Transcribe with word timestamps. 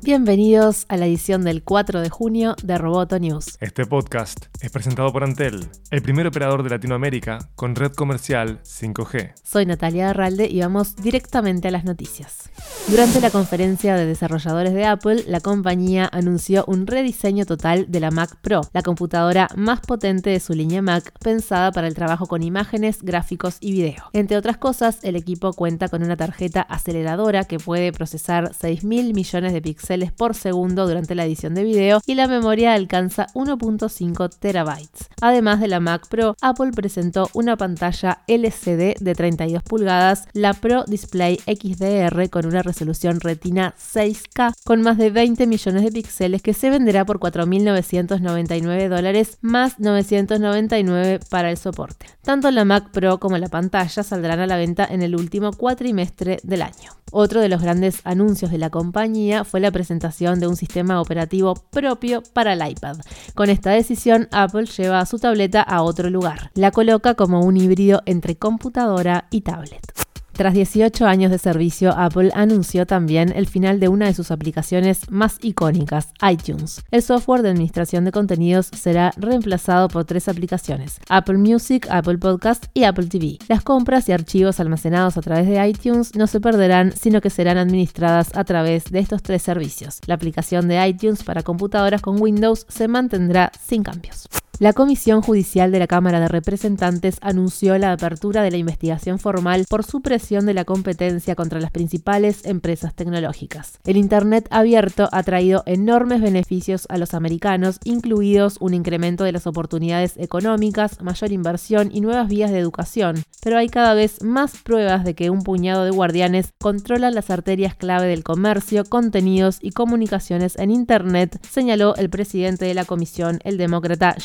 Bienvenidos 0.00 0.86
a 0.88 0.96
la 0.96 1.06
edición 1.06 1.42
del 1.42 1.64
4 1.64 2.00
de 2.00 2.08
junio 2.08 2.54
de 2.62 2.78
Roboto 2.78 3.18
News. 3.18 3.58
Este 3.60 3.84
podcast 3.84 4.46
es 4.60 4.70
presentado 4.70 5.12
por 5.12 5.24
Antel, 5.24 5.68
el 5.90 6.02
primer 6.02 6.28
operador 6.28 6.62
de 6.62 6.70
Latinoamérica 6.70 7.50
con 7.56 7.74
red 7.74 7.92
comercial 7.92 8.60
5G. 8.62 9.32
Soy 9.42 9.66
Natalia 9.66 10.10
Arralde 10.10 10.46
y 10.48 10.60
vamos 10.60 10.94
directamente 10.94 11.66
a 11.66 11.72
las 11.72 11.84
noticias. 11.84 12.48
Durante 12.86 13.20
la 13.20 13.30
conferencia 13.30 13.96
de 13.96 14.06
desarrolladores 14.06 14.72
de 14.72 14.86
Apple, 14.86 15.24
la 15.26 15.40
compañía 15.40 16.08
anunció 16.12 16.64
un 16.68 16.86
rediseño 16.86 17.44
total 17.44 17.86
de 17.90 17.98
la 17.98 18.12
Mac 18.12 18.36
Pro, 18.40 18.60
la 18.72 18.82
computadora 18.82 19.48
más 19.56 19.80
potente 19.80 20.30
de 20.30 20.38
su 20.38 20.54
línea 20.54 20.80
Mac, 20.80 21.12
pensada 21.18 21.72
para 21.72 21.88
el 21.88 21.94
trabajo 21.94 22.26
con 22.26 22.44
imágenes, 22.44 23.02
gráficos 23.02 23.56
y 23.60 23.72
video. 23.72 24.04
Entre 24.12 24.36
otras 24.36 24.58
cosas, 24.58 25.00
el 25.02 25.16
equipo 25.16 25.52
cuenta 25.54 25.88
con 25.88 26.04
una 26.04 26.16
tarjeta 26.16 26.62
aceleradora 26.62 27.44
que 27.44 27.58
puede 27.58 27.92
procesar 27.92 28.52
6.000 28.52 29.12
millones 29.12 29.52
de 29.52 29.60
píxeles 29.60 29.87
por 30.16 30.34
segundo 30.34 30.86
durante 30.86 31.14
la 31.14 31.24
edición 31.24 31.54
de 31.54 31.64
video 31.64 32.00
y 32.06 32.14
la 32.14 32.28
memoria 32.28 32.74
alcanza 32.74 33.26
1.5 33.34 34.28
terabytes. 34.38 35.08
Además 35.22 35.60
de 35.60 35.68
la 35.68 35.80
Mac 35.80 36.08
Pro, 36.08 36.36
Apple 36.42 36.72
presentó 36.74 37.30
una 37.32 37.56
pantalla 37.56 38.22
LCD 38.26 38.98
de 39.00 39.14
32 39.14 39.62
pulgadas, 39.62 40.28
la 40.34 40.52
Pro 40.52 40.84
Display 40.86 41.38
XDR 41.46 42.28
con 42.28 42.44
una 42.44 42.62
resolución 42.62 43.20
retina 43.20 43.74
6K 43.78 44.52
con 44.64 44.82
más 44.82 44.98
de 44.98 45.10
20 45.10 45.46
millones 45.46 45.82
de 45.82 45.92
píxeles 45.92 46.42
que 46.42 46.52
se 46.52 46.68
venderá 46.68 47.06
por 47.06 47.18
4.999 47.18 48.88
dólares 48.88 49.38
más 49.40 49.80
999 49.80 51.20
para 51.30 51.50
el 51.50 51.56
soporte. 51.56 52.06
Tanto 52.22 52.50
la 52.50 52.66
Mac 52.66 52.90
Pro 52.90 53.18
como 53.18 53.38
la 53.38 53.48
pantalla 53.48 54.02
saldrán 54.02 54.40
a 54.40 54.46
la 54.46 54.58
venta 54.58 54.84
en 54.84 55.02
el 55.02 55.16
último 55.16 55.52
cuatrimestre 55.52 56.40
del 56.42 56.62
año. 56.62 56.97
Otro 57.10 57.40
de 57.40 57.48
los 57.48 57.62
grandes 57.62 58.00
anuncios 58.04 58.50
de 58.50 58.58
la 58.58 58.70
compañía 58.70 59.44
fue 59.44 59.60
la 59.60 59.70
presentación 59.70 60.40
de 60.40 60.46
un 60.46 60.56
sistema 60.56 61.00
operativo 61.00 61.54
propio 61.70 62.22
para 62.32 62.52
el 62.52 62.66
iPad. 62.66 62.98
Con 63.34 63.50
esta 63.50 63.70
decisión, 63.70 64.28
Apple 64.32 64.66
lleva 64.66 65.04
su 65.06 65.18
tableta 65.18 65.62
a 65.62 65.82
otro 65.82 66.10
lugar. 66.10 66.50
La 66.54 66.70
coloca 66.70 67.14
como 67.14 67.40
un 67.40 67.56
híbrido 67.56 68.02
entre 68.06 68.36
computadora 68.36 69.26
y 69.30 69.42
tablet. 69.42 70.07
Tras 70.38 70.54
18 70.54 71.04
años 71.04 71.32
de 71.32 71.38
servicio, 71.38 71.92
Apple 71.96 72.30
anunció 72.32 72.86
también 72.86 73.32
el 73.34 73.48
final 73.48 73.80
de 73.80 73.88
una 73.88 74.06
de 74.06 74.14
sus 74.14 74.30
aplicaciones 74.30 75.10
más 75.10 75.36
icónicas, 75.42 76.12
iTunes. 76.30 76.80
El 76.92 77.02
software 77.02 77.42
de 77.42 77.48
administración 77.48 78.04
de 78.04 78.12
contenidos 78.12 78.66
será 78.66 79.10
reemplazado 79.16 79.88
por 79.88 80.04
tres 80.04 80.28
aplicaciones, 80.28 81.00
Apple 81.08 81.38
Music, 81.38 81.88
Apple 81.90 82.18
Podcast 82.18 82.66
y 82.72 82.84
Apple 82.84 83.06
TV. 83.06 83.38
Las 83.48 83.64
compras 83.64 84.08
y 84.08 84.12
archivos 84.12 84.60
almacenados 84.60 85.16
a 85.16 85.22
través 85.22 85.48
de 85.48 85.68
iTunes 85.68 86.14
no 86.14 86.28
se 86.28 86.40
perderán, 86.40 86.92
sino 86.92 87.20
que 87.20 87.30
serán 87.30 87.58
administradas 87.58 88.30
a 88.36 88.44
través 88.44 88.84
de 88.92 89.00
estos 89.00 89.24
tres 89.24 89.42
servicios. 89.42 89.98
La 90.06 90.14
aplicación 90.14 90.68
de 90.68 90.86
iTunes 90.86 91.24
para 91.24 91.42
computadoras 91.42 92.00
con 92.00 92.22
Windows 92.22 92.64
se 92.68 92.86
mantendrá 92.86 93.50
sin 93.60 93.82
cambios. 93.82 94.28
La 94.60 94.72
Comisión 94.72 95.22
Judicial 95.22 95.70
de 95.70 95.78
la 95.78 95.86
Cámara 95.86 96.18
de 96.18 96.26
Representantes 96.26 97.18
anunció 97.20 97.78
la 97.78 97.92
apertura 97.92 98.42
de 98.42 98.50
la 98.50 98.56
investigación 98.56 99.20
formal 99.20 99.66
por 99.70 99.84
supresión 99.84 100.46
de 100.46 100.54
la 100.54 100.64
competencia 100.64 101.36
contra 101.36 101.60
las 101.60 101.70
principales 101.70 102.44
empresas 102.44 102.92
tecnológicas. 102.92 103.78
El 103.84 103.96
Internet 103.96 104.48
abierto 104.50 105.08
ha 105.12 105.22
traído 105.22 105.62
enormes 105.66 106.20
beneficios 106.20 106.86
a 106.88 106.98
los 106.98 107.14
americanos, 107.14 107.78
incluidos 107.84 108.56
un 108.58 108.74
incremento 108.74 109.22
de 109.22 109.30
las 109.30 109.46
oportunidades 109.46 110.16
económicas, 110.16 111.00
mayor 111.02 111.30
inversión 111.30 111.90
y 111.92 112.00
nuevas 112.00 112.26
vías 112.26 112.50
de 112.50 112.58
educación, 112.58 113.22
pero 113.44 113.58
hay 113.58 113.68
cada 113.68 113.94
vez 113.94 114.24
más 114.24 114.56
pruebas 114.64 115.04
de 115.04 115.14
que 115.14 115.30
un 115.30 115.44
puñado 115.44 115.84
de 115.84 115.92
guardianes 115.92 116.52
controlan 116.58 117.14
las 117.14 117.30
arterias 117.30 117.76
clave 117.76 118.08
del 118.08 118.24
comercio, 118.24 118.84
contenidos 118.84 119.58
y 119.62 119.70
comunicaciones 119.70 120.58
en 120.58 120.72
Internet, 120.72 121.38
señaló 121.48 121.94
el 121.94 122.10
presidente 122.10 122.64
de 122.64 122.74
la 122.74 122.84
comisión, 122.84 123.38
el 123.44 123.56
demócrata 123.56 124.16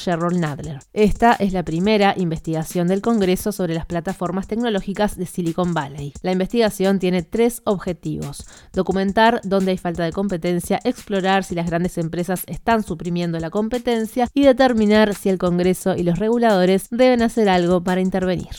Esta 0.93 1.33
es 1.33 1.53
la 1.53 1.63
primera 1.63 2.13
investigación 2.17 2.87
del 2.87 3.01
Congreso 3.01 3.51
sobre 3.51 3.73
las 3.73 3.85
plataformas 3.85 4.47
tecnológicas 4.47 5.17
de 5.17 5.25
Silicon 5.25 5.73
Valley. 5.73 6.13
La 6.21 6.31
investigación 6.31 6.99
tiene 6.99 7.23
tres 7.23 7.61
objetivos. 7.65 8.45
Documentar 8.73 9.41
dónde 9.43 9.71
hay 9.71 9.77
falta 9.77 10.03
de 10.03 10.11
competencia, 10.11 10.79
explorar 10.83 11.43
si 11.43 11.55
las 11.55 11.67
grandes 11.67 11.97
empresas 11.97 12.43
están 12.47 12.83
suprimiendo 12.83 13.39
la 13.39 13.49
competencia 13.49 14.27
y 14.33 14.43
determinar 14.43 15.15
si 15.15 15.29
el 15.29 15.37
Congreso 15.37 15.95
y 15.95 16.03
los 16.03 16.19
reguladores 16.19 16.87
deben 16.91 17.21
hacer 17.21 17.49
algo 17.49 17.83
para 17.83 18.01
intervenir. 18.01 18.49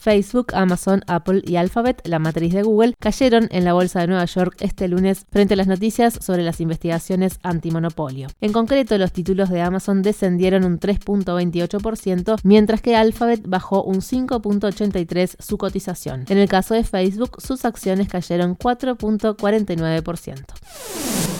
Facebook, 0.00 0.54
Amazon, 0.54 1.02
Apple 1.06 1.42
y 1.44 1.56
Alphabet, 1.56 2.00
la 2.04 2.18
matriz 2.18 2.54
de 2.54 2.62
Google, 2.62 2.94
cayeron 2.98 3.48
en 3.50 3.64
la 3.64 3.74
bolsa 3.74 4.00
de 4.00 4.08
Nueva 4.08 4.24
York 4.24 4.56
este 4.60 4.88
lunes 4.88 5.26
frente 5.30 5.54
a 5.54 5.56
las 5.56 5.66
noticias 5.66 6.18
sobre 6.20 6.42
las 6.42 6.60
investigaciones 6.60 7.38
antimonopolio. 7.42 8.28
En 8.40 8.52
concreto, 8.52 8.96
los 8.98 9.12
títulos 9.12 9.50
de 9.50 9.60
Amazon 9.60 10.02
descendieron 10.02 10.64
un 10.64 10.80
3.28%, 10.80 12.38
mientras 12.42 12.80
que 12.80 12.96
Alphabet 12.96 13.42
bajó 13.46 13.82
un 13.82 13.96
5.83% 13.96 15.36
su 15.38 15.58
cotización. 15.58 16.24
En 16.28 16.38
el 16.38 16.48
caso 16.48 16.74
de 16.74 16.84
Facebook, 16.84 17.42
sus 17.42 17.64
acciones 17.64 18.08
cayeron 18.08 18.56
4.49%. 18.56 21.39